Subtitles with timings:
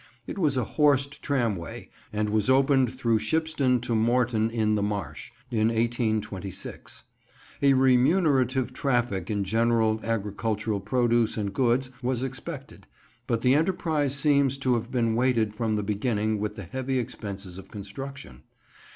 [0.25, 5.29] It was a horsed tramway, and was opened through Shipston to Moreton in the Marsh
[5.51, 7.03] in 1826.
[7.61, 12.87] A remunerative traffic in general agricultural produce and goods was expected,
[13.27, 17.59] but the enterprise seems to have been weighted from the beginning with the heavy expenses
[17.59, 18.41] of construction.